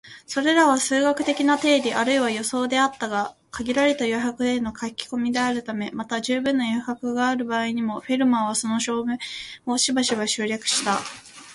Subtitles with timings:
[0.25, 9.19] それらは数学的な定理あるいは予想であったが、限られた余白への書き込みであるため、また充分な余白がある場合にも、フェルマーはその証明
[9.67, 10.97] をしばしば省略した